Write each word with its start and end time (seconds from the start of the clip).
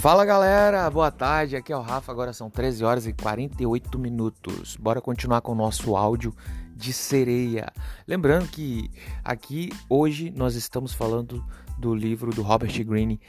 Fala 0.00 0.24
galera, 0.24 0.88
boa 0.88 1.10
tarde. 1.10 1.56
Aqui 1.56 1.70
é 1.70 1.76
o 1.76 1.82
Rafa. 1.82 2.10
Agora 2.10 2.32
são 2.32 2.48
13 2.48 2.82
horas 2.82 3.06
e 3.06 3.12
48 3.12 3.98
minutos. 3.98 4.74
Bora 4.76 4.98
continuar 4.98 5.42
com 5.42 5.52
o 5.52 5.54
nosso 5.54 5.94
áudio 5.94 6.34
de 6.74 6.90
sereia. 6.90 7.70
Lembrando 8.08 8.48
que 8.48 8.90
aqui 9.22 9.68
hoje 9.90 10.32
nós 10.34 10.54
estamos 10.54 10.94
falando 10.94 11.44
do 11.78 11.94
livro 11.94 12.30
do 12.30 12.40
Robert 12.40 12.72
Greene, 12.82 13.20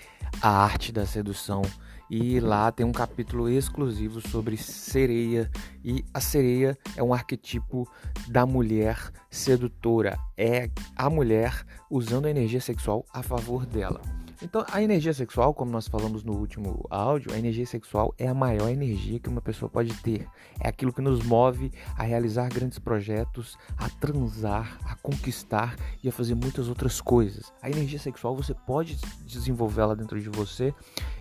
A 0.42 0.64
Arte 0.64 0.94
da 0.94 1.06
Sedução. 1.06 1.62
E 2.10 2.40
lá 2.40 2.72
tem 2.72 2.86
um 2.86 2.94
capítulo 2.94 3.50
exclusivo 3.50 4.26
sobre 4.26 4.56
sereia. 4.56 5.52
E 5.84 6.06
a 6.14 6.22
sereia 6.22 6.78
é 6.96 7.04
um 7.04 7.14
arquetipo 7.14 7.86
da 8.30 8.46
mulher 8.46 9.12
sedutora. 9.30 10.18
É 10.38 10.70
a 10.96 11.10
mulher 11.10 11.66
usando 11.90 12.28
a 12.28 12.30
energia 12.30 12.62
sexual 12.62 13.06
a 13.14 13.22
favor 13.22 13.66
dela. 13.66 14.21
Então, 14.44 14.66
a 14.72 14.82
energia 14.82 15.14
sexual, 15.14 15.54
como 15.54 15.70
nós 15.70 15.88
falamos 15.88 16.24
no 16.24 16.34
último 16.34 16.88
áudio, 16.90 17.32
a 17.32 17.38
energia 17.38 17.66
sexual 17.66 18.12
é 18.18 18.28
a 18.28 18.34
maior 18.34 18.70
energia 18.70 19.20
que 19.20 19.30
uma 19.30 19.40
pessoa 19.40 19.70
pode 19.70 19.94
ter. 20.02 20.28
É 20.60 20.68
aquilo 20.68 20.92
que 20.92 21.00
nos 21.00 21.24
move 21.24 21.72
a 21.96 22.02
realizar 22.02 22.50
grandes 22.50 22.80
projetos, 22.80 23.56
a 23.78 23.88
transar, 23.88 24.80
a 24.84 24.96
conquistar 24.96 25.76
e 26.04 26.10
a 26.10 26.12
fazer 26.12 26.34
muitas 26.34 26.68
outras 26.68 27.00
coisas. 27.00 27.54
A 27.62 27.70
energia 27.70 28.00
sexual 28.00 28.36
você 28.36 28.56
pode 28.56 28.98
desenvolvê-la 29.28 29.94
dentro 29.94 30.20
de 30.20 30.28
você 30.28 30.74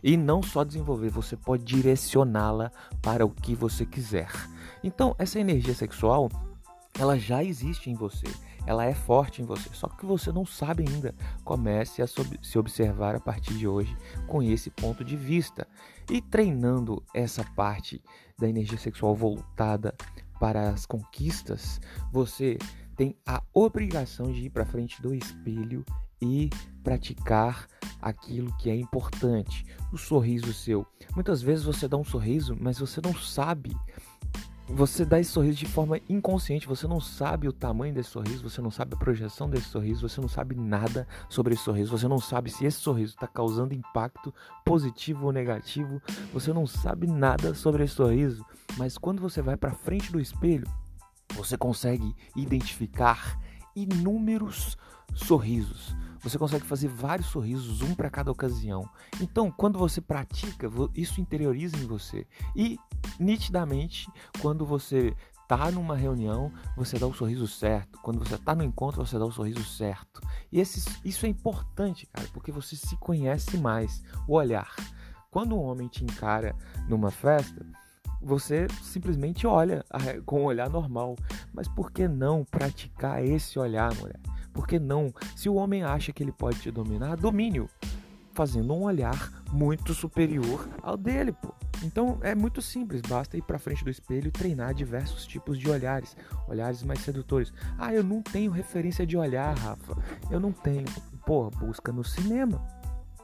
e 0.03 0.17
não 0.17 0.43
só 0.43 0.65
desenvolver, 0.65 1.11
você 1.11 1.37
pode 1.37 1.63
direcioná-la 1.63 2.73
para 3.03 3.27
o 3.27 3.31
que 3.31 3.55
você 3.55 3.85
quiser. 3.85 4.31
Então, 4.83 5.15
essa 5.19 5.39
energia 5.39 5.75
sexual, 5.75 6.31
ela 6.99 7.19
já 7.19 7.45
existe 7.45 7.91
em 7.91 7.95
você 7.95 8.27
ela 8.71 8.85
é 8.85 8.95
forte 8.95 9.43
em 9.43 9.45
você, 9.45 9.69
só 9.73 9.89
que 9.89 10.07
você 10.07 10.31
não 10.31 10.47
sabe 10.47 10.85
ainda. 10.89 11.13
Comece 11.43 12.03
a 12.03 12.07
se 12.07 12.57
observar 12.57 13.17
a 13.17 13.21
partir 13.21 13.55
de 13.55 13.67
hoje 13.67 13.97
com 14.29 14.41
esse 14.41 14.71
ponto 14.71 15.05
de 15.05 15.17
vista 15.17 15.67
e 16.09 16.23
treinando 16.23 17.03
essa 17.13 17.43
parte 17.57 18.01
da 18.39 18.49
energia 18.49 18.79
sexual 18.79 19.13
voltada 19.13 19.93
para 20.39 20.71
as 20.71 20.87
conquistas, 20.87 21.81
você 22.13 22.59
tem 22.97 23.17
a 23.27 23.43
obrigação 23.53 24.31
de 24.31 24.43
ir 24.43 24.51
para 24.51 24.65
frente 24.65 25.03
do 25.03 25.13
espelho 25.13 25.85
e 26.23 26.49
praticar 26.85 27.67
aquilo 28.01 28.57
que 28.57 28.71
é 28.71 28.77
importante, 28.77 29.67
o 29.93 29.99
sorriso 29.99 30.55
seu. 30.55 30.87
Muitas 31.17 31.43
vezes 31.43 31.65
você 31.65 31.89
dá 31.89 31.97
um 31.97 32.05
sorriso, 32.05 32.57
mas 32.59 32.79
você 32.79 33.01
não 33.03 33.15
sabe 33.17 33.77
você 34.73 35.05
dá 35.05 35.19
esse 35.19 35.31
sorriso 35.31 35.59
de 35.59 35.67
forma 35.67 36.01
inconsciente, 36.09 36.67
você 36.67 36.87
não 36.87 37.01
sabe 37.01 37.49
o 37.49 37.53
tamanho 37.53 37.93
desse 37.93 38.11
sorriso, 38.11 38.49
você 38.49 38.61
não 38.61 38.71
sabe 38.71 38.95
a 38.95 38.99
projeção 38.99 39.51
desse 39.51 39.69
sorriso, 39.69 40.09
você 40.09 40.21
não 40.21 40.29
sabe 40.29 40.55
nada 40.55 41.07
sobre 41.29 41.55
esse 41.55 41.65
sorriso, 41.65 41.91
você 41.97 42.07
não 42.07 42.19
sabe 42.19 42.51
se 42.51 42.65
esse 42.65 42.79
sorriso 42.79 43.15
está 43.15 43.27
causando 43.27 43.75
impacto 43.75 44.33
positivo 44.65 45.27
ou 45.27 45.33
negativo, 45.33 46.01
você 46.33 46.53
não 46.53 46.67
sabe 46.67 47.07
nada 47.07 47.55
sobre 47.55 47.85
esse 47.85 47.95
sorriso, 47.95 48.45
mas 48.77 48.97
quando 48.97 49.21
você 49.21 49.43
vai 49.43 49.57
para 49.57 49.75
frente 49.75 50.13
do 50.13 50.21
espelho, 50.21 50.67
você 51.35 51.57
consegue 51.57 52.15
identificar 52.37 53.39
inúmeros 53.75 54.57
sorrisos. 54.63 54.91
Você 56.23 56.39
consegue 56.39 56.67
fazer 56.67 56.89
vários 56.89 57.29
sorrisos, 57.29 57.81
um 57.81 57.95
para 57.95 58.11
cada 58.11 58.31
ocasião. 58.31 58.87
Então, 59.21 59.51
quando 59.51 59.79
você 59.79 60.01
pratica, 60.01 60.69
isso 60.95 61.21
interioriza 61.21 61.77
em 61.79 61.87
você. 61.87 62.27
E, 62.55 62.79
nitidamente, 63.19 64.07
quando 64.41 64.67
você 64.67 65.17
tá 65.49 65.71
numa 65.71 65.97
reunião, 65.97 66.53
você 66.77 66.99
dá 66.99 67.07
o 67.07 67.15
sorriso 67.15 67.49
certo. 67.49 67.99
Quando 68.03 68.19
você 68.19 68.37
tá 68.37 68.55
no 68.55 68.63
encontro, 68.63 69.05
você 69.05 69.19
dá 69.19 69.25
o 69.25 69.33
sorriso 69.33 69.65
certo. 69.65 70.21
E 70.53 70.61
esse, 70.61 70.85
isso 71.05 71.25
é 71.25 71.29
importante, 71.29 72.07
cara, 72.07 72.29
porque 72.35 72.53
você 72.53 72.77
se 72.77 72.97
conhece 72.99 73.57
mais. 73.57 74.03
O 74.29 74.35
olhar. 74.35 74.75
Quando 75.31 75.57
um 75.57 75.63
homem 75.63 75.89
te 75.89 76.05
encara 76.05 76.55
numa 76.87 77.11
festa, 77.11 77.67
você 78.21 78.67
simplesmente 78.83 79.47
olha 79.47 79.85
com 80.27 80.43
um 80.43 80.45
olhar 80.45 80.69
normal. 80.69 81.17
Mas 81.53 81.67
por 81.67 81.91
que 81.91 82.07
não 82.07 82.45
praticar 82.45 83.25
esse 83.25 83.59
olhar, 83.59 83.95
mulher? 83.97 84.21
Por 84.53 84.67
que 84.67 84.79
não? 84.79 85.13
Se 85.37 85.49
o 85.49 85.55
homem 85.55 85.83
acha 85.83 86.13
que 86.13 86.23
ele 86.23 86.33
pode 86.33 86.61
te 86.61 86.71
dominar, 86.71 87.17
domine-o, 87.17 87.69
fazendo 88.33 88.73
um 88.75 88.83
olhar 88.83 89.33
muito 89.53 89.95
superior 89.95 90.69
ao 90.83 90.97
dele, 90.97 91.33
pô. 91.33 91.55
Então 91.83 92.19
é 92.23 92.35
muito 92.35 92.61
simples, 92.61 93.01
basta 93.01 93.37
ir 93.37 93.43
para 93.43 93.59
frente 93.59 93.83
do 93.83 93.91
espelho 93.91 94.29
e 94.29 94.31
treinar 94.31 94.75
diversos 94.75 95.27
tipos 95.27 95.59
de 95.59 95.69
olhares, 95.71 96.17
olhares 96.47 96.83
mais 96.83 97.01
sedutores. 97.01 97.53
Ah, 97.79 97.95
eu 97.95 98.05
não 98.05 98.23
tenho 98.23 98.51
referência 98.51 99.07
de 99.07 99.17
olhar, 99.17 99.57
Rafa. 99.57 99.97
Eu 100.31 100.39
não 100.39 100.53
tenho. 100.53 100.85
Pô, 101.25 101.51
busca 101.51 101.91
no 101.93 102.05
cinema. 102.05 102.63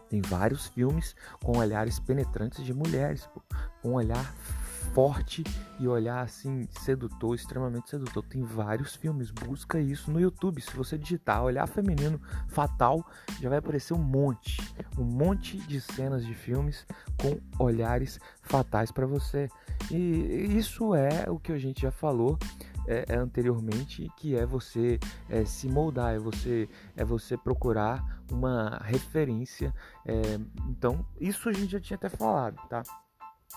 Tem 0.09 0.23
vários 0.23 0.69
filmes 0.69 1.15
com 1.43 1.59
olhares 1.59 1.99
penetrantes 1.99 2.65
de 2.65 2.73
mulheres, 2.73 3.27
pô, 3.27 3.43
com 3.83 3.91
um 3.91 3.95
olhar 3.95 4.35
forte 4.93 5.45
e 5.79 5.87
olhar 5.87 6.21
assim 6.23 6.67
sedutor, 6.81 7.35
extremamente 7.35 7.91
sedutor. 7.91 8.25
Tem 8.25 8.43
vários 8.43 8.97
filmes, 8.97 9.31
busca 9.31 9.79
isso 9.79 10.11
no 10.11 10.21
YouTube. 10.21 10.61
Se 10.61 10.75
você 10.77 10.97
digitar 10.97 11.43
olhar 11.43 11.67
feminino 11.67 12.21
fatal, 12.49 13.05
já 13.41 13.49
vai 13.49 13.59
aparecer 13.59 13.95
um 13.95 14.03
monte, 14.03 14.59
um 14.99 15.05
monte 15.05 15.59
de 15.59 15.81
cenas 15.81 16.25
de 16.25 16.35
filmes 16.35 16.87
com 17.21 17.39
olhares 17.63 18.19
fatais 18.43 18.91
para 18.91 19.07
você. 19.07 19.49
E 19.91 20.57
isso 20.57 20.95
é 20.95 21.31
o 21.31 21.39
que 21.39 21.53
a 21.53 21.59
gente 21.59 21.83
já 21.83 21.91
falou 21.91 22.39
é, 22.87 23.05
é, 23.09 23.17
anteriormente, 23.17 24.11
que 24.17 24.37
é 24.37 24.47
você 24.47 24.99
é, 25.29 25.45
se 25.45 25.69
moldar, 25.69 26.15
é 26.15 26.19
você, 26.19 26.69
é 26.97 27.05
você 27.05 27.37
procurar 27.37 28.23
uma 28.31 28.81
referência. 28.85 29.75
É, 30.05 30.39
então, 30.69 31.05
isso 31.21 31.49
a 31.49 31.53
gente 31.53 31.73
já 31.73 31.81
tinha 31.81 31.97
até 31.97 32.09
falado, 32.09 32.57
tá? 32.69 32.83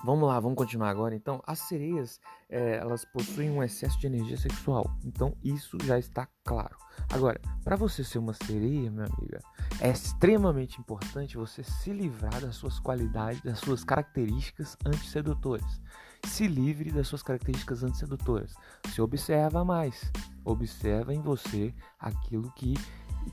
Vamos 0.04 0.30
lá, 0.30 0.40
vamos 0.40 0.58
continuar 0.58 0.90
agora. 0.90 1.14
Então, 1.14 1.42
as 1.46 1.60
sereias, 1.60 2.22
é, 2.50 2.78
elas 2.78 3.04
possuem 3.04 3.50
um 3.50 3.62
excesso 3.62 4.00
de 4.00 4.08
energia 4.08 4.38
sexual. 4.38 4.90
Então, 5.04 5.36
isso 5.44 5.78
já 5.84 6.00
está 6.00 6.28
claro. 6.46 6.78
Agora, 7.12 7.40
para 7.66 7.76
você 7.76 8.04
ser 8.04 8.18
uma 8.18 8.34
sereia, 8.34 8.90
minha 8.90 9.06
amiga, 9.06 9.40
é 9.82 9.90
extremamente 9.90 10.80
importante 10.80 11.38
você 11.38 11.64
se 11.64 11.92
livrar 11.92 12.40
das 12.40 12.56
suas 12.56 12.80
qualidades, 12.80 13.42
das 13.42 13.60
suas 13.60 13.84
características 13.84 14.78
antissedutoras. 14.86 15.82
Se 16.26 16.48
livre 16.48 16.92
das 16.92 17.08
suas 17.08 17.22
características 17.22 17.84
antissedutoras. 17.84 18.54
Se 18.94 19.02
observa 19.02 19.66
mais. 19.66 20.12
Observa 20.46 21.14
em 21.14 21.22
você 21.22 21.74
aquilo 22.00 22.52
que, 22.56 22.74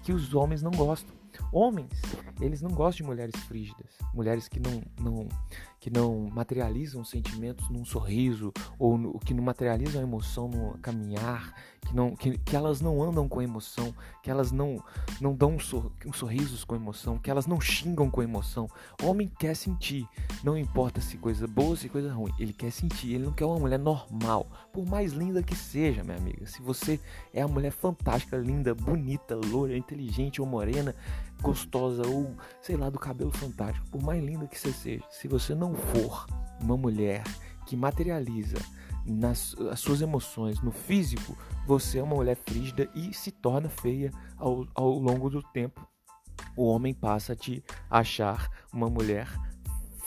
que 0.02 0.12
os 0.12 0.34
homens 0.34 0.62
não 0.62 0.72
gostam. 0.72 1.14
Homens, 1.52 1.90
eles 2.40 2.62
não 2.62 2.70
gostam 2.70 3.04
de 3.04 3.10
mulheres 3.10 3.36
frígidas, 3.42 3.90
mulheres 4.14 4.48
que 4.48 4.58
não, 4.58 4.82
não, 4.98 5.28
que 5.86 5.90
não 5.92 6.28
materializam 6.32 7.04
sentimentos 7.04 7.70
num 7.70 7.84
sorriso 7.84 8.52
ou 8.76 8.98
no, 8.98 9.20
que 9.20 9.32
não 9.32 9.44
materializam 9.44 10.00
a 10.00 10.02
emoção 10.02 10.48
no 10.48 10.76
caminhar, 10.78 11.54
que, 11.80 11.94
não, 11.94 12.16
que, 12.16 12.36
que 12.38 12.56
elas 12.56 12.80
não 12.80 13.00
andam 13.00 13.28
com 13.28 13.40
emoção, 13.40 13.94
que 14.20 14.28
elas 14.28 14.50
não, 14.50 14.82
não 15.20 15.32
dão 15.32 15.60
sor, 15.60 15.92
sorrisos 16.12 16.64
com 16.64 16.74
emoção, 16.74 17.16
que 17.16 17.30
elas 17.30 17.46
não 17.46 17.60
xingam 17.60 18.10
com 18.10 18.20
emoção. 18.20 18.68
O 19.00 19.06
homem 19.06 19.30
quer 19.38 19.54
sentir, 19.54 20.08
não 20.42 20.58
importa 20.58 21.00
se 21.00 21.16
coisa 21.18 21.46
boa, 21.46 21.76
se 21.76 21.88
coisa 21.88 22.12
ruim, 22.12 22.32
ele 22.36 22.52
quer 22.52 22.72
sentir, 22.72 23.14
ele 23.14 23.26
não 23.26 23.32
quer 23.32 23.44
uma 23.44 23.60
mulher 23.60 23.78
normal, 23.78 24.48
por 24.72 24.84
mais 24.84 25.12
linda 25.12 25.40
que 25.40 25.54
seja, 25.54 26.02
minha 26.02 26.16
amiga. 26.16 26.46
Se 26.46 26.60
você 26.60 26.98
é 27.32 27.42
a 27.42 27.46
mulher 27.46 27.70
fantástica, 27.70 28.36
linda, 28.36 28.74
bonita, 28.74 29.36
loura, 29.36 29.76
inteligente 29.76 30.40
ou 30.40 30.48
morena, 30.48 30.96
gostosa 31.40 32.06
ou 32.06 32.34
sei 32.60 32.76
lá, 32.76 32.90
do 32.90 32.98
cabelo 32.98 33.30
fantástico, 33.30 33.86
por 33.90 34.02
mais 34.02 34.22
linda 34.24 34.48
que 34.48 34.58
você 34.58 34.72
seja, 34.72 35.04
se 35.10 35.28
você 35.28 35.54
não 35.54 35.75
for 35.76 36.26
uma 36.60 36.76
mulher 36.76 37.22
que 37.66 37.76
materializa 37.76 38.56
nas 39.04 39.54
as 39.70 39.80
suas 39.80 40.00
emoções 40.00 40.60
no 40.60 40.72
físico, 40.72 41.36
você 41.66 41.98
é 41.98 42.02
uma 42.02 42.16
mulher 42.16 42.36
frígida 42.36 42.88
e 42.94 43.14
se 43.14 43.30
torna 43.30 43.68
feia 43.68 44.10
ao, 44.36 44.66
ao 44.74 44.98
longo 44.98 45.30
do 45.30 45.42
tempo. 45.42 45.86
O 46.56 46.66
homem 46.66 46.92
passa 46.92 47.32
a 47.32 47.36
te 47.36 47.62
achar 47.90 48.50
uma 48.72 48.88
mulher 48.88 49.28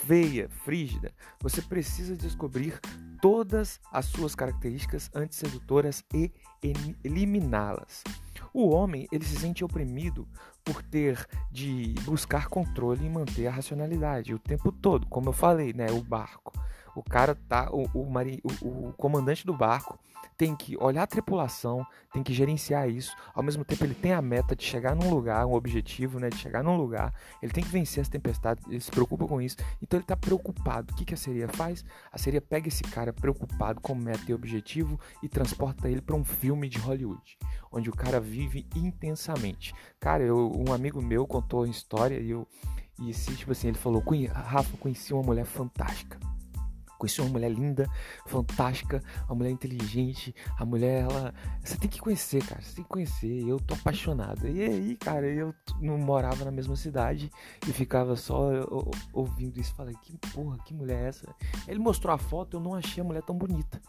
feia, 0.06 0.50
frígida. 0.50 1.13
Você 1.42 1.62
precisa 1.62 2.15
descobrir 2.15 2.80
todas 3.21 3.80
as 3.92 4.06
suas 4.06 4.36
características 4.36 5.10
antissedutoras 5.13 6.04
e 6.13 6.31
eliminá-las. 7.04 8.04
O 8.54 8.69
homem 8.69 9.07
ele 9.12 9.25
se 9.25 9.36
sente 9.38 9.63
oprimido 9.63 10.27
por 10.63 10.81
ter 10.83 11.27
de 11.51 11.95
buscar 12.04 12.48
controle 12.48 13.06
e 13.06 13.10
manter 13.10 13.48
a 13.48 13.51
racionalidade 13.51 14.33
o 14.33 14.39
tempo 14.39 14.71
todo, 14.71 15.07
como 15.07 15.30
eu 15.30 15.33
falei, 15.33 15.74
né? 15.74 15.88
O 15.92 16.01
barco. 16.01 16.54
O 17.00 17.04
cara 17.10 17.34
tá, 17.34 17.69
o, 17.72 17.90
o, 17.94 18.10
mari, 18.10 18.42
o, 18.62 18.90
o 18.90 18.94
comandante 18.94 19.46
do 19.46 19.54
barco 19.54 19.98
tem 20.38 20.56
que 20.56 20.78
olhar 20.78 21.04
a 21.04 21.07
tripulação, 21.07 21.86
tem 22.13 22.24
que 22.24 22.34
gerenciar 22.34 22.90
isso. 22.90 23.13
Ao 23.34 23.44
mesmo 23.44 23.66
tempo, 23.66 23.84
ele 23.84 23.94
tem 23.94 24.13
a 24.13 24.22
meta 24.22 24.56
de 24.56 24.63
chegar 24.63 24.96
num 24.96 25.10
lugar, 25.10 25.46
um 25.46 25.54
objetivo, 25.54 26.18
né? 26.19 26.30
De 26.30 26.38
chegar 26.38 26.63
num 26.63 26.78
lugar. 26.78 27.13
Ele 27.42 27.51
tem 27.51 27.62
que 27.62 27.69
vencer 27.69 28.01
as 28.01 28.07
tempestades, 28.07 28.66
ele 28.68 28.80
se 28.80 28.90
preocupa 28.90 29.28
com 29.28 29.42
isso. 29.42 29.57
Então, 29.81 29.98
ele 29.98 30.04
está 30.06 30.16
preocupado. 30.16 30.94
O 30.94 30.96
que, 30.96 31.04
que 31.04 31.13
a 31.13 31.18
sereia 31.18 31.50
faz? 31.50 31.84
A 32.12 32.18
sereia 32.18 32.42
pega 32.42 32.69
esse 32.69 32.84
cara 32.84 33.12
preocupado 33.12 33.81
com 33.81 33.96
meta 33.96 34.24
e 34.30 34.34
objetivo 34.34 35.00
e 35.22 35.28
transporta 35.28 35.90
ele 35.90 36.01
para 36.01 36.16
um 36.16 36.24
filme 36.24 36.69
de 36.69 36.80
Hollywood, 36.80 37.38
onde 37.72 37.90
o 37.90 37.94
cara 37.94 38.19
vive 38.19 38.66
intensamente. 38.75 39.74
Cara, 40.00 40.24
eu, 40.24 40.54
um 40.54 40.74
amigo 40.74 41.01
meu 41.01 41.28
contou 41.28 41.62
uma 41.63 41.69
história 41.69 42.18
e 42.18 42.30
eu 42.30 42.48
E 42.98 43.10
esse, 43.10 43.36
tipo 43.36 43.51
assim, 43.51 43.69
ele 43.69 43.78
falou: 43.78 44.01
Rafa, 44.34 44.78
conheci 44.78 45.13
uma 45.13 45.24
mulher 45.24 45.46
fantástica. 45.46 46.18
Conheci 47.00 47.22
uma 47.22 47.30
mulher 47.31 47.50
linda, 47.50 47.90
fantástica, 48.28 49.01
uma 49.25 49.36
mulher 49.36 49.51
inteligente. 49.51 50.36
A 50.57 50.66
mulher, 50.66 51.04
ela. 51.04 51.34
Você 51.63 51.78
tem 51.78 51.90
que 51.90 52.00
conhecer, 52.00 52.46
cara. 52.46 52.62
Você 52.62 52.75
tem 52.75 52.84
que 52.84 52.90
conhecer. 52.90 53.48
Eu 53.48 53.57
tô 53.60 53.74
apaixonado. 53.74 54.48
E 54.48 54.62
aí, 54.62 54.96
cara, 54.98 55.25
eu 55.25 55.56
não 55.81 55.98
morava 55.98 56.44
na 56.46 56.51
mesma 56.51 56.75
cidade 56.75 57.31
e 57.68 57.72
ficava 57.72 58.16
só 58.16 58.50
ouvindo 59.13 59.60
isso. 59.60 59.74
Falei, 59.74 59.96
que 60.04 60.18
porra, 60.34 60.57
que 60.66 60.74
mulher 60.74 61.06
é 61.06 61.07
essa? 61.07 61.36
Ele 61.68 61.80
mostrou 61.80 62.13
a 62.13 62.18
foto, 62.18 62.57
eu 62.57 62.60
não 62.60 62.75
achei 62.75 63.01
a 63.01 63.06
mulher 63.06 63.24
tão 63.24 63.36
bonita. 63.36 63.81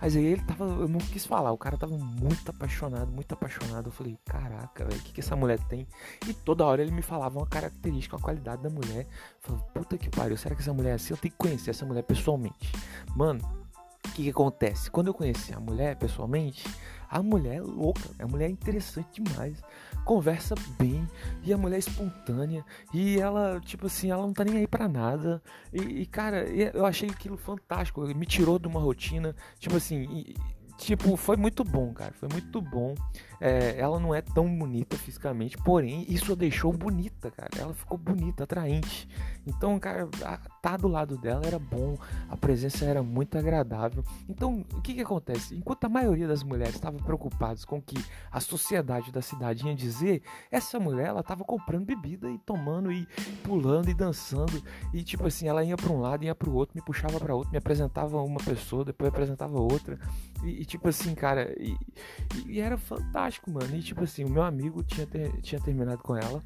Mas 0.00 0.16
aí 0.16 0.24
ele 0.24 0.42
tava, 0.42 0.64
eu 0.64 0.88
não 0.88 0.98
quis 0.98 1.24
falar, 1.24 1.52
o 1.52 1.58
cara 1.58 1.76
tava 1.76 1.96
muito 1.96 2.50
apaixonado, 2.50 3.10
muito 3.10 3.32
apaixonado. 3.32 3.88
Eu 3.88 3.92
falei, 3.92 4.18
caraca, 4.24 4.84
velho, 4.84 5.00
o 5.00 5.02
que, 5.02 5.12
que 5.12 5.20
essa 5.20 5.34
mulher 5.34 5.58
tem? 5.68 5.86
E 6.28 6.34
toda 6.34 6.64
hora 6.64 6.82
ele 6.82 6.90
me 6.90 7.02
falava 7.02 7.38
uma 7.38 7.46
característica, 7.46 8.16
uma 8.16 8.22
qualidade 8.22 8.62
da 8.62 8.70
mulher. 8.70 9.06
Eu 9.06 9.40
falei, 9.40 9.62
puta 9.72 9.96
que 9.96 10.10
pariu, 10.10 10.36
será 10.36 10.54
que 10.54 10.60
essa 10.60 10.72
mulher 10.72 10.90
é 10.90 10.94
assim? 10.94 11.12
Eu 11.12 11.16
tenho 11.16 11.32
que 11.32 11.38
conhecer 11.38 11.70
essa 11.70 11.86
mulher 11.86 12.02
pessoalmente. 12.02 12.72
Mano, 13.16 13.40
o 14.06 14.12
que, 14.12 14.24
que 14.24 14.30
acontece? 14.30 14.90
Quando 14.90 15.08
eu 15.08 15.14
conheci 15.14 15.54
a 15.54 15.60
mulher 15.60 15.96
pessoalmente, 15.96 16.64
a 17.14 17.22
mulher 17.22 17.58
é 17.58 17.60
louca, 17.60 18.10
a 18.18 18.26
mulher 18.26 18.46
é 18.46 18.50
interessante 18.50 19.22
demais. 19.22 19.62
Conversa 20.04 20.56
bem, 20.76 21.08
e 21.44 21.52
a 21.52 21.56
mulher 21.56 21.76
é 21.76 21.78
espontânea, 21.78 22.64
e 22.92 23.20
ela, 23.20 23.60
tipo 23.60 23.86
assim, 23.86 24.10
ela 24.10 24.22
não 24.22 24.32
tá 24.32 24.44
nem 24.44 24.56
aí 24.56 24.66
pra 24.66 24.88
nada. 24.88 25.40
E, 25.72 26.02
e 26.02 26.06
cara, 26.06 26.44
eu 26.44 26.84
achei 26.84 27.08
aquilo 27.08 27.36
fantástico, 27.36 28.00
me 28.00 28.26
tirou 28.26 28.58
de 28.58 28.66
uma 28.66 28.80
rotina, 28.80 29.34
tipo 29.60 29.76
assim, 29.76 30.02
e, 30.10 30.34
tipo, 30.76 31.16
foi 31.16 31.36
muito 31.36 31.62
bom, 31.62 31.92
cara. 31.94 32.12
Foi 32.14 32.28
muito 32.28 32.60
bom. 32.60 32.96
É, 33.40 33.78
ela 33.78 33.98
não 33.98 34.14
é 34.14 34.20
tão 34.20 34.48
bonita 34.58 34.96
fisicamente, 34.96 35.56
porém, 35.58 36.04
isso 36.08 36.32
a 36.32 36.34
deixou 36.34 36.72
bonita, 36.72 37.30
cara. 37.30 37.50
Ela 37.58 37.74
ficou 37.74 37.98
bonita, 37.98 38.44
atraente. 38.44 39.08
Então, 39.46 39.78
cara, 39.78 40.08
tá 40.62 40.76
do 40.76 40.88
lado 40.88 41.18
dela 41.18 41.46
era 41.46 41.58
bom, 41.58 41.98
a 42.28 42.36
presença 42.36 42.84
era 42.84 43.02
muito 43.02 43.36
agradável. 43.36 44.04
Então, 44.28 44.64
o 44.72 44.80
que 44.80 44.94
que 44.94 45.00
acontece? 45.02 45.54
Enquanto 45.54 45.84
a 45.84 45.88
maioria 45.88 46.26
das 46.26 46.42
mulheres 46.42 46.74
estava 46.74 46.96
preocupadas 46.98 47.64
com 47.64 47.78
o 47.78 47.82
que 47.82 48.02
a 48.30 48.40
sociedade 48.40 49.12
da 49.12 49.20
cidade 49.20 49.66
ia 49.66 49.74
dizer, 49.74 50.22
essa 50.50 50.80
mulher, 50.80 51.08
ela 51.08 51.22
tava 51.22 51.44
comprando 51.44 51.84
bebida 51.84 52.30
e 52.30 52.38
tomando 52.38 52.90
e 52.90 53.06
pulando 53.42 53.90
e 53.90 53.94
dançando. 53.94 54.62
E, 54.92 55.02
tipo 55.02 55.26
assim, 55.26 55.48
ela 55.48 55.62
ia 55.64 55.76
para 55.76 55.92
um 55.92 56.00
lado, 56.00 56.24
ia 56.24 56.34
para 56.34 56.48
o 56.48 56.54
outro, 56.54 56.74
me 56.74 56.82
puxava 56.82 57.18
para 57.18 57.34
outro, 57.34 57.50
me 57.50 57.58
apresentava 57.58 58.22
uma 58.22 58.40
pessoa, 58.40 58.84
depois 58.84 59.08
apresentava 59.08 59.58
outra. 59.60 59.98
E, 60.42 60.62
e 60.62 60.64
tipo 60.64 60.88
assim, 60.88 61.14
cara, 61.14 61.54
e, 61.58 61.76
e, 62.46 62.60
era 62.60 62.76
fantástico, 62.76 63.33
mano. 63.50 63.74
E 63.76 63.82
tipo 63.82 64.04
assim, 64.04 64.24
o 64.24 64.30
meu 64.30 64.42
amigo 64.42 64.82
tinha, 64.82 65.06
ter, 65.06 65.30
tinha 65.40 65.60
terminado 65.60 66.02
com 66.02 66.16
ela. 66.16 66.42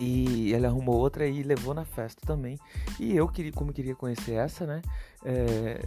E 0.00 0.52
ele 0.52 0.66
arrumou 0.66 0.96
outra 0.96 1.26
e 1.26 1.42
levou 1.42 1.74
na 1.74 1.84
festa 1.84 2.24
também. 2.24 2.56
E 3.00 3.16
eu, 3.16 3.26
queria, 3.26 3.52
como 3.52 3.72
queria 3.72 3.96
conhecer 3.96 4.34
essa, 4.34 4.64
né? 4.64 4.80
É, 5.24 5.84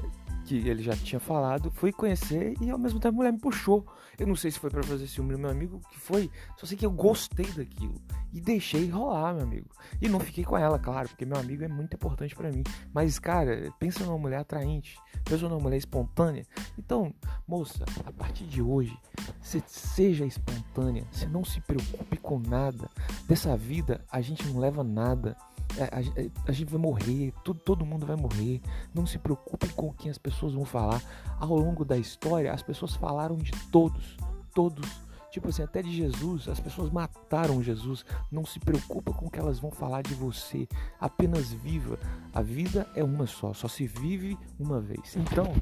que 0.59 0.67
ele 0.67 0.83
já 0.83 0.95
tinha 0.95 1.19
falado, 1.19 1.71
fui 1.71 1.91
conhecer 1.91 2.55
e 2.59 2.69
ao 2.69 2.77
mesmo 2.77 2.99
tempo 2.99 3.15
a 3.15 3.17
mulher 3.17 3.31
me 3.31 3.39
puxou. 3.39 3.85
Eu 4.17 4.27
não 4.27 4.35
sei 4.35 4.51
se 4.51 4.59
foi 4.59 4.69
para 4.69 4.83
fazer 4.83 5.07
ciúme 5.07 5.31
no 5.33 5.39
meu 5.39 5.49
amigo, 5.49 5.79
que 5.89 5.99
foi, 5.99 6.29
só 6.57 6.65
sei 6.65 6.77
que 6.77 6.85
eu 6.85 6.91
gostei 6.91 7.45
daquilo 7.45 8.01
e 8.33 8.39
deixei 8.39 8.89
rolar, 8.89 9.33
meu 9.33 9.43
amigo. 9.43 9.69
E 10.01 10.07
não 10.07 10.19
fiquei 10.19 10.43
com 10.43 10.57
ela, 10.57 10.77
claro, 10.79 11.09
porque 11.09 11.25
meu 11.25 11.37
amigo 11.37 11.63
é 11.63 11.67
muito 11.67 11.95
importante 11.95 12.35
para 12.35 12.51
mim. 12.51 12.63
Mas, 12.93 13.19
cara, 13.19 13.73
pensa 13.79 14.05
numa 14.05 14.17
mulher 14.17 14.39
atraente, 14.39 14.97
pensa 15.23 15.47
numa 15.47 15.59
mulher 15.59 15.77
espontânea. 15.77 16.45
Então, 16.77 17.13
moça, 17.47 17.83
a 18.05 18.11
partir 18.11 18.45
de 18.45 18.61
hoje, 18.61 18.97
você 19.41 19.61
seja 19.67 20.25
espontânea, 20.25 21.05
você 21.11 21.27
não 21.27 21.43
se 21.43 21.59
preocupe 21.61 22.17
com 22.17 22.39
nada. 22.39 22.89
Dessa 23.27 23.55
vida, 23.57 24.03
a 24.11 24.21
gente 24.21 24.45
não 24.47 24.59
leva 24.59 24.83
nada. 24.83 25.35
É, 25.77 25.83
a, 25.83 26.21
é, 26.21 26.29
a, 26.47 26.51
gente 26.51 26.69
vai 26.69 26.79
morrer, 26.79 27.33
todo, 27.43 27.59
todo 27.59 27.85
mundo 27.85 28.05
vai 28.05 28.15
morrer. 28.15 28.61
Não 28.93 29.05
se 29.05 29.17
preocupe 29.17 29.67
com 29.69 29.87
o 29.87 29.93
que 29.93 30.09
as 30.09 30.17
pessoas 30.17 30.53
vão 30.53 30.65
falar. 30.65 31.01
Ao 31.39 31.55
longo 31.55 31.85
da 31.85 31.97
história, 31.97 32.51
as 32.51 32.61
pessoas 32.61 32.95
falaram 32.95 33.37
de 33.37 33.51
todos, 33.71 34.17
todos. 34.53 34.87
Tipo 35.31 35.47
assim, 35.47 35.63
até 35.63 35.81
de 35.81 35.95
Jesus, 35.95 36.49
as 36.49 36.59
pessoas 36.59 36.89
mataram 36.89 37.63
Jesus. 37.63 38.05
Não 38.29 38.45
se 38.45 38.59
preocupa 38.59 39.13
com 39.13 39.27
o 39.27 39.31
que 39.31 39.39
elas 39.39 39.59
vão 39.59 39.71
falar 39.71 40.01
de 40.01 40.13
você. 40.13 40.67
Apenas 40.99 41.53
viva. 41.53 41.97
A 42.33 42.41
vida 42.41 42.85
é 42.95 43.03
uma 43.03 43.25
só, 43.25 43.53
só 43.53 43.67
se 43.67 43.87
vive 43.87 44.37
uma 44.59 44.81
vez. 44.81 45.15
Então, 45.15 45.53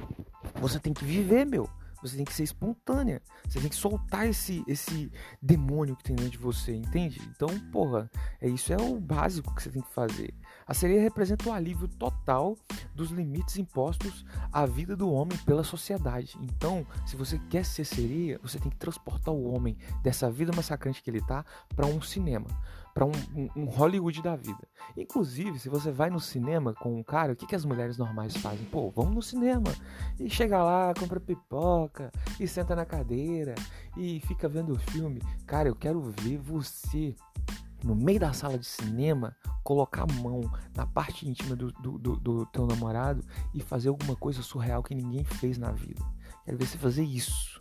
você 0.60 0.80
tem 0.80 0.92
que 0.92 1.04
viver, 1.04 1.46
meu. 1.46 1.70
Você 2.02 2.16
tem 2.16 2.24
que 2.24 2.32
ser 2.32 2.44
espontânea. 2.44 3.22
Você 3.48 3.60
tem 3.60 3.68
que 3.68 3.76
soltar 3.76 4.28
esse, 4.28 4.64
esse 4.66 5.10
demônio 5.40 5.96
que 5.96 6.04
tem 6.04 6.16
dentro 6.16 6.32
de 6.32 6.38
você, 6.38 6.74
entende? 6.74 7.20
Então, 7.34 7.48
porra, 7.70 8.10
é 8.40 8.48
isso 8.48 8.72
é 8.72 8.76
o 8.76 8.98
básico 8.98 9.54
que 9.54 9.62
você 9.62 9.70
tem 9.70 9.82
que 9.82 9.92
fazer. 9.92 10.34
A 10.66 10.74
sereia 10.74 11.00
representa 11.00 11.48
o 11.48 11.52
alívio 11.52 11.88
total 11.88 12.56
dos 12.94 13.10
limites 13.10 13.56
impostos 13.56 14.24
à 14.52 14.66
vida 14.66 14.96
do 14.96 15.10
homem 15.10 15.36
pela 15.38 15.64
sociedade. 15.64 16.38
Então, 16.40 16.86
se 17.06 17.16
você 17.16 17.38
quer 17.50 17.64
ser 17.64 17.84
sereia, 17.84 18.38
você 18.42 18.58
tem 18.58 18.70
que 18.70 18.76
transportar 18.76 19.34
o 19.34 19.52
homem 19.52 19.76
dessa 20.02 20.30
vida 20.30 20.52
massacrante 20.54 21.02
que 21.02 21.10
ele 21.10 21.20
tá 21.20 21.44
para 21.74 21.86
um 21.86 22.00
cinema 22.00 22.46
para 22.94 23.04
um, 23.04 23.12
um, 23.56 23.64
Hollywood 23.64 24.22
da 24.22 24.36
vida. 24.36 24.66
Inclusive, 24.96 25.58
se 25.58 25.68
você 25.68 25.90
vai 25.90 26.10
no 26.10 26.20
cinema 26.20 26.74
com 26.74 26.98
um 26.98 27.02
cara, 27.02 27.32
o 27.32 27.36
que, 27.36 27.46
que 27.46 27.54
as 27.54 27.64
mulheres 27.64 27.96
normais 27.96 28.36
fazem? 28.36 28.64
Pô, 28.66 28.90
vamos 28.90 29.14
no 29.14 29.22
cinema. 29.22 29.72
E 30.18 30.28
chega 30.28 30.62
lá, 30.62 30.92
compra 30.98 31.20
pipoca, 31.20 32.10
e 32.38 32.46
senta 32.46 32.74
na 32.74 32.84
cadeira, 32.84 33.54
e 33.96 34.20
fica 34.20 34.48
vendo 34.48 34.72
o 34.72 34.78
filme. 34.78 35.22
Cara, 35.46 35.68
eu 35.68 35.76
quero 35.76 36.00
ver 36.00 36.38
você 36.38 37.14
no 37.84 37.94
meio 37.94 38.20
da 38.20 38.32
sala 38.32 38.58
de 38.58 38.66
cinema, 38.66 39.34
colocar 39.62 40.02
a 40.02 40.20
mão 40.20 40.42
na 40.74 40.86
parte 40.86 41.28
íntima 41.28 41.56
do, 41.56 41.72
do, 41.72 41.98
do, 41.98 42.16
do 42.16 42.46
teu 42.46 42.66
namorado 42.66 43.24
e 43.54 43.60
fazer 43.60 43.88
alguma 43.88 44.14
coisa 44.14 44.42
surreal 44.42 44.82
que 44.82 44.94
ninguém 44.94 45.24
fez 45.24 45.56
na 45.56 45.70
vida. 45.70 46.04
Quero 46.44 46.58
ver 46.58 46.66
você 46.66 46.78
fazer 46.78 47.04
isso. 47.04 47.60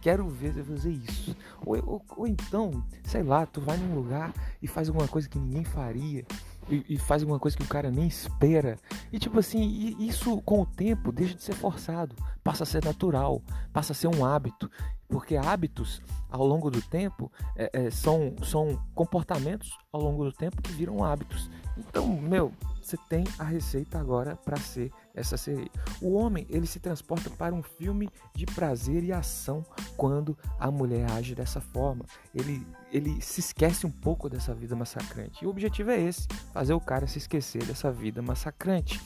Quero 0.00 0.28
ver 0.28 0.52
você 0.52 0.62
fazer 0.62 0.90
isso. 0.90 1.36
Ou, 1.64 1.76
ou, 1.84 2.02
ou, 2.16 2.26
então, 2.26 2.84
sei 3.04 3.22
lá, 3.22 3.44
tu 3.44 3.60
vai 3.60 3.76
num 3.76 3.94
lugar 3.94 4.32
e 4.62 4.66
faz 4.66 4.88
alguma 4.88 5.08
coisa 5.08 5.28
que 5.28 5.38
ninguém 5.38 5.64
faria. 5.64 6.24
E, 6.68 6.84
e, 6.88 6.98
faz 6.98 7.22
alguma 7.22 7.38
coisa 7.38 7.56
que 7.56 7.62
o 7.62 7.68
cara 7.68 7.90
nem 7.90 8.08
espera. 8.08 8.76
E 9.12 9.18
tipo 9.18 9.38
assim, 9.38 9.96
isso 10.00 10.40
com 10.42 10.62
o 10.62 10.66
tempo 10.66 11.12
deixa 11.12 11.34
de 11.34 11.42
ser 11.42 11.54
forçado, 11.54 12.16
passa 12.42 12.64
a 12.64 12.66
ser 12.66 12.84
natural, 12.84 13.40
passa 13.72 13.92
a 13.92 13.94
ser 13.94 14.08
um 14.08 14.24
hábito. 14.24 14.70
Porque 15.08 15.36
hábitos, 15.36 16.02
ao 16.28 16.44
longo 16.44 16.68
do 16.68 16.82
tempo, 16.82 17.30
é, 17.54 17.70
é, 17.72 17.90
são, 17.90 18.34
são 18.42 18.76
comportamentos 18.94 19.70
ao 19.92 20.00
longo 20.00 20.24
do 20.24 20.32
tempo 20.32 20.60
que 20.60 20.72
viram 20.72 21.04
hábitos. 21.04 21.48
Então, 21.78 22.08
meu, 22.08 22.52
você 22.82 22.96
tem 23.08 23.24
a 23.38 23.44
receita 23.44 23.98
agora 23.98 24.36
para 24.36 24.56
ser 24.56 24.92
essa 25.14 25.36
sereia. 25.36 25.70
O 26.00 26.14
homem, 26.14 26.46
ele 26.48 26.66
se 26.66 26.80
transporta 26.80 27.30
para 27.30 27.54
um 27.54 27.62
filme 27.62 28.08
de 28.34 28.46
prazer 28.46 29.04
e 29.04 29.12
ação 29.12 29.64
quando 29.96 30.36
a 30.58 30.70
mulher 30.70 31.10
age 31.10 31.34
dessa 31.34 31.60
forma. 31.60 32.04
Ele, 32.34 32.66
ele 32.92 33.20
se 33.20 33.40
esquece 33.40 33.86
um 33.86 33.90
pouco 33.90 34.28
dessa 34.28 34.54
vida 34.54 34.76
massacrante. 34.76 35.42
E 35.42 35.46
o 35.46 35.50
objetivo 35.50 35.90
é 35.90 36.00
esse, 36.00 36.26
fazer 36.52 36.74
o 36.74 36.80
cara 36.80 37.06
se 37.06 37.18
esquecer 37.18 37.64
dessa 37.64 37.90
vida 37.90 38.22
massacrante. 38.22 39.00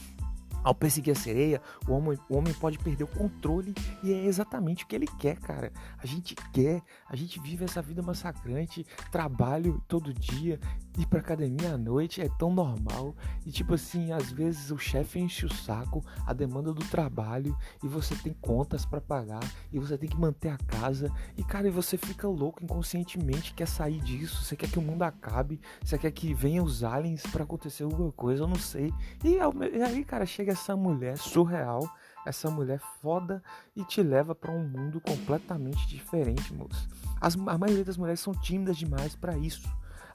Ao 0.63 0.75
perseguir 0.75 1.13
a 1.13 1.15
sereia, 1.15 1.63
o 1.89 1.93
homem, 1.93 2.19
o 2.29 2.37
homem 2.37 2.53
pode 2.53 2.79
perder 2.79 3.05
o 3.05 3.09
controle 3.09 3.75
e 4.03 4.13
é 4.13 4.27
exatamente 4.27 4.85
o 4.85 4.87
que 4.87 4.95
ele 4.95 5.07
quer, 5.07 5.39
cara. 5.39 5.73
A 5.97 6.07
gente 6.07 6.35
quer, 6.53 6.83
a 7.09 7.17
gente 7.17 7.41
vive 7.41 7.65
essa 7.65 7.81
vida 7.81 8.03
massacrante, 8.03 8.87
trabalho 9.11 9.83
todo 9.89 10.13
dia, 10.13 10.61
ir 10.99 11.07
pra 11.07 11.21
academia 11.21 11.75
à 11.75 11.79
noite 11.79 12.21
é 12.21 12.29
tão 12.39 12.53
normal. 12.53 13.15
E 13.45 13.51
tipo 13.51 13.75
assim, 13.75 14.13
às 14.13 14.31
vezes 14.31 14.71
o 14.71 14.79
chefe 14.79 15.19
enche 15.19 15.47
o 15.47 15.53
saco, 15.53 16.05
a 16.27 16.33
demanda 16.33 16.73
do 16.73 16.85
trabalho, 16.87 17.57
e 17.83 17.89
você 17.89 18.15
tem 18.17 18.33
contas 18.41 18.85
para 18.85 19.01
pagar, 19.01 19.43
e 19.73 19.79
você 19.79 19.97
tem 19.97 20.09
que 20.09 20.19
manter 20.19 20.49
a 20.49 20.59
casa. 20.59 21.13
E 21.37 21.45
cara, 21.45 21.69
e 21.69 21.71
você 21.71 21.97
fica 21.97 22.29
louco 22.29 22.63
inconscientemente, 22.63 23.55
quer 23.55 23.67
sair 23.67 24.01
disso, 24.01 24.45
você 24.45 24.57
quer 24.57 24.71
que 24.71 24.79
o 24.79 24.83
mundo 24.83 25.03
acabe, 25.03 25.61
você 25.83 25.99
quer 25.99 26.11
que 26.11 26.35
venham 26.35 26.65
os 26.65 26.83
aliens 26.83 27.23
para 27.23 27.45
acontecer 27.45 27.85
alguma 27.85 28.13
coisa, 28.13 28.43
eu 28.43 28.49
não 28.49 28.57
sei. 28.57 28.93
E 29.25 29.39
aí, 29.83 30.05
cara, 30.05 30.27
chega 30.27 30.53
essa 30.53 30.77
mulher 30.77 31.17
surreal, 31.17 31.89
essa 32.27 32.51
mulher 32.51 32.81
foda 33.01 33.43
e 33.75 33.85
te 33.85 34.03
leva 34.03 34.35
para 34.35 34.53
um 34.53 34.67
mundo 34.67 35.01
completamente 35.01 35.87
diferente, 35.89 36.53
moço. 36.53 36.89
As, 37.21 37.35
a 37.35 37.59
maioria 37.59 37.85
das 37.85 37.97
mulheres 37.97 38.21
são 38.21 38.35
tímidas 38.35 38.77
demais 38.77 39.15
para 39.15 39.37
isso. 39.37 39.69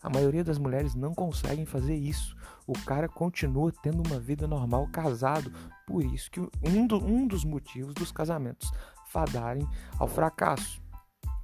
A 0.05 0.09
maioria 0.11 0.43
das 0.43 0.59
mulheres 0.59 0.93
não 0.93 1.15
conseguem 1.15 1.65
fazer 1.65 1.95
isso. 1.95 2.37
O 2.67 2.73
cara 2.73 3.09
continua 3.09 3.73
tendo 3.81 4.07
uma 4.07 4.19
vida 4.19 4.47
normal 4.47 4.87
casado. 4.89 5.51
Por 5.87 6.05
isso 6.05 6.29
que 6.29 6.39
um, 6.39 6.85
do, 6.85 7.03
um 7.03 7.25
dos 7.25 7.43
motivos 7.43 7.95
dos 7.95 8.11
casamentos 8.11 8.71
fadarem 9.07 9.67
ao 9.97 10.07
fracasso. 10.07 10.79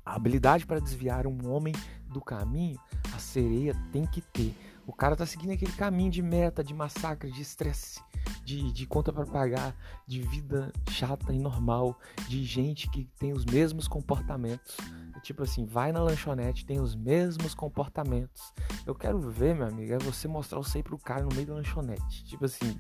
A 0.06 0.16
habilidade 0.16 0.68
para 0.68 0.80
desviar 0.80 1.26
um 1.26 1.52
homem 1.52 1.74
do 2.06 2.22
caminho, 2.22 2.80
a 3.16 3.18
sereia 3.18 3.74
tem 3.92 4.06
que 4.06 4.22
ter. 4.22 4.56
O 4.86 4.94
cara 4.94 5.16
tá 5.16 5.26
seguindo 5.26 5.54
aquele 5.54 5.72
caminho 5.72 6.12
de 6.12 6.22
meta, 6.22 6.64
de 6.64 6.76
massacre, 6.76 7.32
de 7.32 7.42
estresse 7.42 8.00
de, 8.44 8.72
de 8.72 8.86
conta 8.86 9.12
para 9.14 9.26
pagar, 9.26 9.76
de 10.06 10.22
vida 10.22 10.72
chata 10.90 11.34
e 11.34 11.40
normal, 11.40 12.00
de 12.28 12.44
gente 12.44 12.90
que 12.90 13.06
tem 13.18 13.34
os 13.34 13.46
mesmos 13.46 13.88
comportamentos. 13.88 14.78
Tipo 15.22 15.44
assim, 15.44 15.66
vai 15.66 15.92
na 15.92 16.02
lanchonete, 16.02 16.66
tem 16.66 16.80
os 16.80 16.96
mesmos 16.96 17.54
comportamentos. 17.54 18.54
Eu 18.86 18.96
quero 18.96 19.20
ver, 19.20 19.56
meu 19.56 19.68
amigo, 19.68 19.94
é 19.94 19.98
você 20.00 20.28
mostrar 20.28 20.60
o 20.60 20.64
sei 20.64 20.82
pro 20.82 20.98
cara 20.98 21.24
no 21.24 21.34
meio 21.34 21.48
da 21.48 21.54
lanchonete. 21.54 22.24
Tipo 22.26 22.46
assim, 22.46 22.80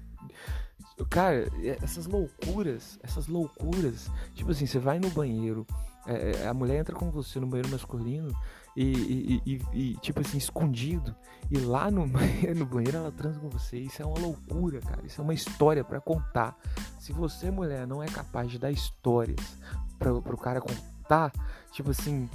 cara, 1.09 1.47
essas 1.81 2.05
loucuras, 2.05 2.99
essas 3.03 3.27
loucuras. 3.27 4.09
Tipo 4.33 4.51
assim, 4.51 4.65
você 4.65 4.79
vai 4.79 4.99
no 4.99 5.09
banheiro, 5.09 5.65
é, 6.05 6.31
é, 6.31 6.47
a 6.47 6.53
mulher 6.53 6.79
entra 6.79 6.95
com 6.95 7.11
você 7.11 7.39
no 7.39 7.45
banheiro 7.45 7.69
masculino 7.69 8.35
e, 8.75 8.83
e, 8.83 9.41
e, 9.45 9.61
e, 9.73 9.97
tipo 9.97 10.19
assim, 10.21 10.37
escondido. 10.37 11.15
E 11.49 11.57
lá 11.57 11.91
no, 11.91 12.07
no 12.55 12.65
banheiro 12.65 12.97
ela 12.97 13.11
transa 13.11 13.39
com 13.39 13.49
você. 13.49 13.77
Isso 13.77 14.01
é 14.01 14.05
uma 14.05 14.19
loucura, 14.19 14.79
cara. 14.79 15.05
Isso 15.05 15.21
é 15.21 15.23
uma 15.23 15.33
história 15.33 15.83
para 15.83 16.01
contar. 16.01 16.57
Se 16.99 17.13
você, 17.13 17.51
mulher, 17.51 17.85
não 17.85 18.01
é 18.01 18.07
capaz 18.07 18.49
de 18.49 18.57
dar 18.57 18.71
histórias 18.71 19.57
pra, 19.99 20.19
pro 20.21 20.37
cara 20.37 20.59
contar, 20.59 20.81
tipo 21.71 21.91
assim, 21.91 22.29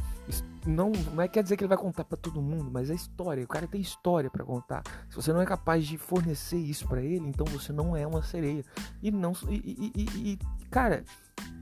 não, 0.66 0.90
não 0.90 1.23
é 1.23 1.28
quer 1.28 1.42
dizer 1.42 1.56
que 1.56 1.64
ele 1.64 1.68
vai 1.68 1.78
contar 1.78 2.04
para 2.04 2.16
todo 2.16 2.42
mundo, 2.42 2.71
mas 2.71 2.90
é 2.90 2.95
história. 2.95 3.45
O 3.45 3.49
cara 3.49 3.66
tem 3.66 3.80
história 3.80 4.30
para 4.30 4.45
contar. 4.45 4.83
Se 5.09 5.16
você 5.16 5.33
não 5.33 5.40
é 5.40 5.47
capaz 5.47 5.87
de 5.87 5.97
fornecer 5.97 6.59
isso 6.59 6.87
para 6.88 7.00
ele, 7.00 7.26
então 7.26 7.47
você 7.47 7.73
não 7.73 7.97
é 7.97 8.06
uma 8.06 8.23
sereia. 8.23 8.64
E 9.02 9.11
não 9.11 9.33
e, 9.49 9.92
e, 9.95 10.33
e, 10.33 10.38
cara, 10.71 11.04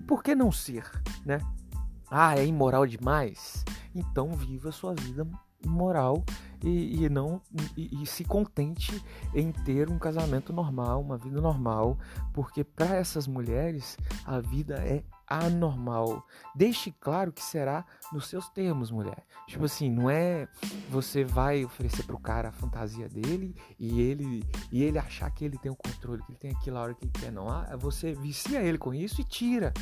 por 0.07 0.23
que 0.23 0.35
não 0.35 0.51
ser, 0.51 0.91
né? 1.25 1.39
Ah, 2.11 2.37
é 2.39 2.47
imoral 2.47 2.87
demais? 2.87 3.65
Então 3.95 4.33
viva 4.33 4.71
a 4.71 4.73
sua 4.73 4.95
vida 4.95 5.27
moral 5.67 6.23
e, 6.63 7.05
e 7.05 7.09
não 7.09 7.41
e, 7.77 8.03
e, 8.03 8.07
se 8.07 8.25
contente 8.25 9.03
em 9.35 9.51
ter 9.51 9.91
um 9.91 9.99
casamento 9.99 10.53
normal, 10.53 11.01
uma 11.01 11.17
vida 11.17 11.41
normal, 11.41 11.99
porque 12.33 12.63
para 12.63 12.97
essas 12.97 13.27
mulheres 13.27 13.97
a 14.25 14.41
vida 14.41 14.77
é 14.77 15.03
anormal. 15.27 16.25
Deixe 16.55 16.93
claro 17.01 17.33
que 17.33 17.43
será 17.43 17.85
nos 18.13 18.29
seus 18.29 18.49
termos, 18.49 18.91
mulher. 18.91 19.25
Tipo 19.47 19.65
assim, 19.65 19.91
não 19.91 20.09
é 20.09 20.49
você 20.89 21.25
vai 21.25 21.65
oferecer 21.65 22.05
pro 22.05 22.19
cara 22.19 22.49
a 22.49 22.53
fantasia 22.53 23.09
dele 23.09 23.55
e 23.79 24.01
ele 24.01 24.45
e 24.73 24.83
ele 24.83 24.99
achar 24.99 25.31
que 25.31 25.45
ele 25.45 25.59
tem 25.59 25.71
o 25.71 25.77
controle, 25.77 26.23
que 26.23 26.33
ele 26.33 26.39
tem 26.39 26.51
aquilo 26.51 26.79
a 26.79 26.83
hora 26.83 26.95
que 26.95 27.05
ele 27.05 27.13
quer, 27.13 27.33
não. 27.33 27.49
Ah, 27.49 27.77
você 27.77 28.13
vicia 28.13 28.63
ele 28.63 28.79
com 28.79 28.95
isso 28.95 29.21
e 29.21 29.25
tira 29.25 29.73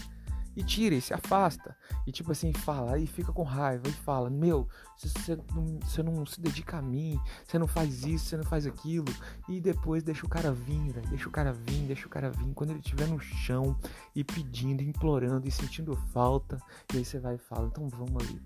e 0.56 0.62
tira 0.62 0.94
e 0.94 1.00
se 1.00 1.14
afasta. 1.14 1.76
E 2.06 2.12
tipo 2.12 2.32
assim, 2.32 2.52
fala, 2.52 2.98
e 2.98 3.06
fica 3.06 3.32
com 3.32 3.42
raiva 3.42 3.88
e 3.88 3.92
fala: 3.92 4.30
Meu, 4.30 4.68
você 4.96 5.36
não, 5.54 5.78
você 5.80 6.02
não 6.02 6.26
se 6.26 6.40
dedica 6.40 6.78
a 6.78 6.82
mim, 6.82 7.18
você 7.46 7.58
não 7.58 7.66
faz 7.66 8.04
isso, 8.04 8.26
você 8.26 8.36
não 8.36 8.44
faz 8.44 8.66
aquilo. 8.66 9.12
E 9.48 9.60
depois 9.60 10.02
deixa 10.02 10.26
o 10.26 10.28
cara 10.28 10.52
vir, 10.52 10.92
véio, 10.92 11.08
deixa 11.08 11.28
o 11.28 11.32
cara 11.32 11.52
vir, 11.52 11.86
deixa 11.86 12.06
o 12.06 12.10
cara 12.10 12.30
vir. 12.30 12.52
Quando 12.54 12.70
ele 12.70 12.80
estiver 12.80 13.08
no 13.08 13.20
chão 13.20 13.76
e 14.14 14.24
pedindo, 14.24 14.82
implorando 14.82 15.46
e 15.48 15.50
sentindo 15.50 15.96
falta, 16.12 16.58
e 16.92 16.98
aí 16.98 17.04
você 17.04 17.18
vai 17.18 17.36
e 17.36 17.38
fala: 17.38 17.68
Então 17.68 17.88
vamos 17.88 18.22
ali, 18.22 18.40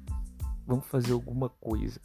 vamos 0.67 0.87
fazer 0.87 1.13
alguma 1.13 1.49
coisa. 1.49 2.01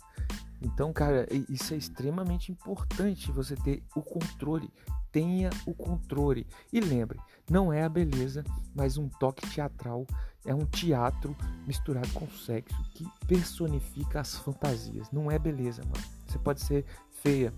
Então, 0.62 0.94
cara, 0.94 1.28
isso 1.50 1.74
é 1.74 1.78
extremamente 1.78 2.52
importante 2.52 3.32
você 3.32 3.56
ter 3.56 3.84
o 3.96 4.02
controle. 4.02 4.70
Tenha 5.12 5.50
o 5.66 5.74
controle. 5.74 6.46
E 6.72 6.80
lembre, 6.80 7.20
não 7.50 7.74
é 7.74 7.84
a 7.84 7.90
beleza, 7.90 8.44
mas 8.74 8.98
um 8.98 9.10
toque 9.10 9.48
teatral. 9.50 10.06
É 10.46 10.56
um 10.56 10.66
teatro 10.66 11.36
misturado 11.68 12.10
com 12.14 12.28
sexo 12.28 12.76
que 12.94 13.06
personifica 13.28 14.22
as 14.22 14.36
fantasias. 14.38 15.12
Não 15.12 15.30
é 15.30 15.38
beleza, 15.38 15.84
mano. 15.84 16.06
Você 16.28 16.40
pode 16.40 16.62
ser 16.62 16.86
feia. 17.22 17.54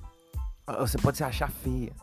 Você 0.80 0.98
pode 0.98 1.18
se 1.18 1.24
achar 1.24 1.50
feia 1.50 1.94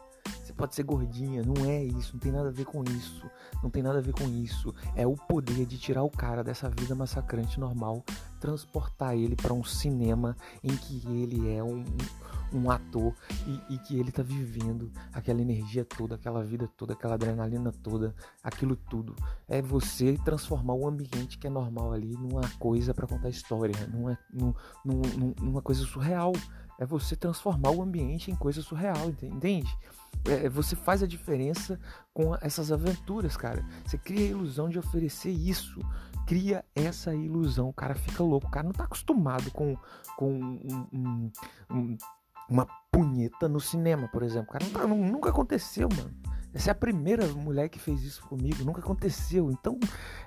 pode 0.60 0.74
ser 0.74 0.82
gordinha, 0.82 1.42
não 1.42 1.64
é 1.64 1.82
isso, 1.82 2.12
não 2.12 2.20
tem 2.20 2.30
nada 2.30 2.48
a 2.48 2.52
ver 2.52 2.66
com 2.66 2.84
isso, 2.84 3.24
não 3.62 3.70
tem 3.70 3.82
nada 3.82 3.98
a 3.98 4.02
ver 4.02 4.12
com 4.12 4.28
isso. 4.28 4.74
É 4.94 5.06
o 5.06 5.14
poder 5.14 5.64
de 5.64 5.78
tirar 5.78 6.02
o 6.02 6.10
cara 6.10 6.44
dessa 6.44 6.68
vida 6.68 6.94
massacrante 6.94 7.58
normal, 7.58 8.04
transportar 8.38 9.16
ele 9.16 9.34
para 9.34 9.54
um 9.54 9.64
cinema 9.64 10.36
em 10.62 10.76
que 10.76 11.02
ele 11.08 11.54
é 11.54 11.64
um, 11.64 11.82
um 12.52 12.70
ator 12.70 13.14
e, 13.46 13.74
e, 13.74 13.78
que 13.78 13.98
ele 13.98 14.10
tá 14.10 14.22
vivendo 14.22 14.90
aquela 15.12 15.40
energia 15.40 15.84
toda, 15.84 16.16
aquela 16.16 16.42
vida 16.42 16.68
toda, 16.76 16.92
aquela 16.92 17.14
adrenalina 17.14 17.72
toda, 17.72 18.14
aquilo 18.42 18.76
tudo. 18.76 19.14
É 19.48 19.62
você 19.62 20.18
transformar 20.24 20.74
o 20.74 20.86
ambiente 20.86 21.38
que 21.38 21.46
é 21.46 21.50
normal 21.50 21.92
ali 21.92 22.12
numa 22.14 22.48
coisa 22.58 22.92
para 22.92 23.06
contar 23.06 23.28
história, 23.28 23.74
numa, 23.86 24.18
numa, 24.84 25.34
numa 25.40 25.62
coisa 25.62 25.84
surreal. 25.84 26.32
É 26.80 26.86
você 26.86 27.14
transformar 27.14 27.72
o 27.72 27.82
ambiente 27.82 28.30
em 28.30 28.34
coisa 28.34 28.62
surreal, 28.62 29.10
entende? 29.10 29.70
É, 30.24 30.48
você 30.48 30.74
faz 30.74 31.02
a 31.02 31.06
diferença 31.06 31.78
com 32.14 32.34
essas 32.40 32.72
aventuras, 32.72 33.36
cara. 33.36 33.62
Você 33.84 33.98
cria 33.98 34.26
a 34.26 34.30
ilusão 34.30 34.66
de 34.70 34.78
oferecer 34.78 35.30
isso. 35.30 35.78
Cria 36.26 36.64
essa 36.74 37.14
ilusão. 37.14 37.68
O 37.68 37.72
cara 37.72 37.94
fica 37.94 38.22
louco. 38.22 38.46
O 38.46 38.50
cara 38.50 38.66
não 38.66 38.72
tá 38.72 38.84
acostumado 38.84 39.50
com, 39.50 39.76
com 40.16 40.32
um, 40.32 40.88
um, 40.90 41.32
um, 41.70 41.98
uma 42.48 42.66
punheta 42.90 43.46
no 43.46 43.60
cinema, 43.60 44.08
por 44.08 44.22
exemplo. 44.22 44.50
Cara 44.50 44.64
tá, 44.70 44.86
nunca 44.86 45.28
aconteceu, 45.28 45.86
mano. 45.94 46.14
Essa 46.52 46.70
é 46.70 46.72
a 46.72 46.74
primeira 46.74 47.26
mulher 47.28 47.68
que 47.68 47.78
fez 47.78 48.02
isso 48.02 48.22
comigo, 48.22 48.64
nunca 48.64 48.80
aconteceu. 48.80 49.50
Então 49.50 49.78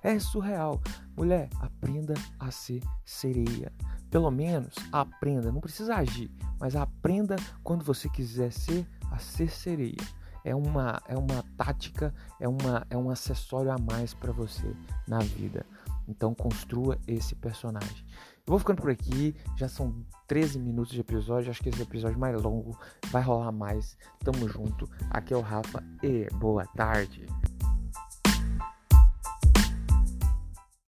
é 0.01 0.17
surreal. 0.19 0.81
Mulher, 1.15 1.49
aprenda 1.59 2.13
a 2.39 2.49
ser 2.49 2.81
sereia. 3.03 3.71
Pelo 4.09 4.31
menos 4.31 4.75
aprenda, 4.91 5.51
não 5.51 5.59
precisa 5.59 5.95
agir, 5.95 6.31
mas 6.59 6.75
aprenda 6.75 7.35
quando 7.63 7.83
você 7.83 8.07
quiser 8.07 8.51
ser 8.51 8.87
a 9.11 9.17
ser 9.17 9.49
sereia. 9.49 9.97
É 10.45 10.53
uma, 10.53 11.01
é 11.07 11.17
uma 11.17 11.43
tática, 11.57 12.13
é, 12.39 12.47
uma, 12.47 12.85
é 12.89 12.97
um 12.97 13.09
acessório 13.09 13.71
a 13.71 13.77
mais 13.77 14.13
para 14.13 14.31
você 14.31 14.75
na 15.07 15.19
vida. 15.19 15.65
Então 16.07 16.35
construa 16.35 16.99
esse 17.07 17.33
personagem. 17.33 18.05
Eu 18.45 18.51
vou 18.51 18.59
ficando 18.59 18.81
por 18.81 18.91
aqui, 18.91 19.33
já 19.55 19.69
são 19.69 19.95
13 20.27 20.59
minutos 20.59 20.91
de 20.91 20.99
episódio, 20.99 21.49
acho 21.49 21.63
que 21.63 21.69
esse 21.69 21.81
episódio 21.81 22.19
mais 22.19 22.41
longo 22.41 22.77
vai 23.09 23.23
rolar 23.23 23.53
mais. 23.53 23.97
Tamo 24.19 24.49
junto. 24.49 24.89
Aqui 25.09 25.33
é 25.33 25.37
o 25.37 25.41
Rafa 25.41 25.81
e 26.03 26.27
boa 26.35 26.65
tarde. 26.75 27.25